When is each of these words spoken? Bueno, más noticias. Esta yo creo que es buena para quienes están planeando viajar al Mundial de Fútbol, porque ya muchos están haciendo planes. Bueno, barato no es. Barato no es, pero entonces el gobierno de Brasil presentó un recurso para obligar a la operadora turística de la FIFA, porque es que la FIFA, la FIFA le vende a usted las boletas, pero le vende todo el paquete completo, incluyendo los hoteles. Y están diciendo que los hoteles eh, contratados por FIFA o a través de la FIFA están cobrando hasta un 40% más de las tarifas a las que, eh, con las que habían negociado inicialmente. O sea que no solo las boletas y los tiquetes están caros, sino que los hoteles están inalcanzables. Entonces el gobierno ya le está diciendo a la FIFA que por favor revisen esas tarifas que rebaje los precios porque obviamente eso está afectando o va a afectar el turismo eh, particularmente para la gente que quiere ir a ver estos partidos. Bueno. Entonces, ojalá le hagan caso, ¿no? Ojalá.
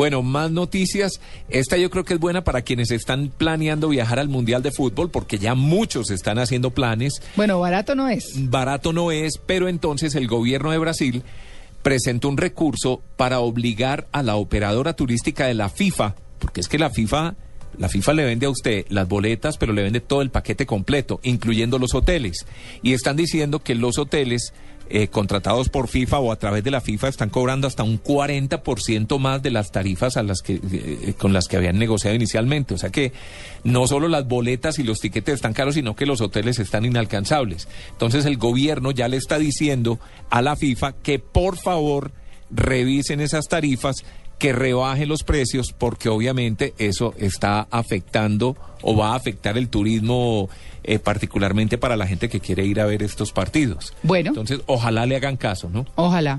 Bueno, 0.00 0.22
más 0.22 0.50
noticias. 0.50 1.20
Esta 1.50 1.76
yo 1.76 1.90
creo 1.90 2.06
que 2.06 2.14
es 2.14 2.20
buena 2.20 2.42
para 2.42 2.62
quienes 2.62 2.90
están 2.90 3.30
planeando 3.36 3.90
viajar 3.90 4.18
al 4.18 4.30
Mundial 4.30 4.62
de 4.62 4.72
Fútbol, 4.72 5.10
porque 5.10 5.38
ya 5.38 5.54
muchos 5.54 6.10
están 6.10 6.38
haciendo 6.38 6.70
planes. 6.70 7.20
Bueno, 7.36 7.60
barato 7.60 7.94
no 7.94 8.08
es. 8.08 8.32
Barato 8.48 8.94
no 8.94 9.12
es, 9.12 9.34
pero 9.44 9.68
entonces 9.68 10.14
el 10.14 10.26
gobierno 10.26 10.70
de 10.70 10.78
Brasil 10.78 11.22
presentó 11.82 12.30
un 12.30 12.38
recurso 12.38 13.02
para 13.18 13.40
obligar 13.40 14.06
a 14.10 14.22
la 14.22 14.36
operadora 14.36 14.94
turística 14.94 15.44
de 15.44 15.52
la 15.52 15.68
FIFA, 15.68 16.14
porque 16.38 16.62
es 16.62 16.68
que 16.68 16.78
la 16.78 16.88
FIFA, 16.88 17.34
la 17.78 17.88
FIFA 17.88 18.14
le 18.14 18.24
vende 18.24 18.46
a 18.46 18.50
usted 18.50 18.86
las 18.88 19.08
boletas, 19.08 19.56
pero 19.56 19.72
le 19.72 19.82
vende 19.82 20.00
todo 20.00 20.22
el 20.22 20.30
paquete 20.30 20.66
completo, 20.66 21.20
incluyendo 21.22 21.78
los 21.78 21.94
hoteles. 21.94 22.46
Y 22.82 22.92
están 22.92 23.16
diciendo 23.16 23.60
que 23.60 23.74
los 23.74 23.98
hoteles 23.98 24.52
eh, 24.92 25.06
contratados 25.06 25.68
por 25.68 25.86
FIFA 25.86 26.18
o 26.18 26.32
a 26.32 26.36
través 26.36 26.64
de 26.64 26.72
la 26.72 26.80
FIFA 26.80 27.06
están 27.06 27.30
cobrando 27.30 27.68
hasta 27.68 27.84
un 27.84 28.02
40% 28.02 29.20
más 29.20 29.40
de 29.40 29.52
las 29.52 29.70
tarifas 29.70 30.16
a 30.16 30.24
las 30.24 30.42
que, 30.42 30.54
eh, 30.54 31.14
con 31.16 31.32
las 31.32 31.46
que 31.46 31.56
habían 31.56 31.78
negociado 31.78 32.16
inicialmente. 32.16 32.74
O 32.74 32.78
sea 32.78 32.90
que 32.90 33.12
no 33.62 33.86
solo 33.86 34.08
las 34.08 34.26
boletas 34.26 34.80
y 34.80 34.82
los 34.82 34.98
tiquetes 34.98 35.36
están 35.36 35.52
caros, 35.52 35.76
sino 35.76 35.94
que 35.94 36.06
los 36.06 36.20
hoteles 36.20 36.58
están 36.58 36.84
inalcanzables. 36.84 37.68
Entonces 37.92 38.26
el 38.26 38.36
gobierno 38.36 38.90
ya 38.90 39.06
le 39.06 39.16
está 39.16 39.38
diciendo 39.38 40.00
a 40.28 40.42
la 40.42 40.56
FIFA 40.56 40.94
que 40.94 41.20
por 41.20 41.56
favor 41.56 42.10
revisen 42.50 43.20
esas 43.20 43.46
tarifas 43.46 44.04
que 44.40 44.54
rebaje 44.54 45.04
los 45.04 45.22
precios 45.22 45.72
porque 45.76 46.08
obviamente 46.08 46.72
eso 46.78 47.14
está 47.18 47.68
afectando 47.70 48.56
o 48.80 48.96
va 48.96 49.12
a 49.12 49.14
afectar 49.14 49.58
el 49.58 49.68
turismo 49.68 50.48
eh, 50.82 50.98
particularmente 50.98 51.76
para 51.76 51.94
la 51.94 52.06
gente 52.06 52.30
que 52.30 52.40
quiere 52.40 52.64
ir 52.64 52.80
a 52.80 52.86
ver 52.86 53.02
estos 53.02 53.32
partidos. 53.32 53.92
Bueno. 54.02 54.30
Entonces, 54.30 54.60
ojalá 54.64 55.04
le 55.04 55.14
hagan 55.14 55.36
caso, 55.36 55.68
¿no? 55.70 55.84
Ojalá. 55.94 56.38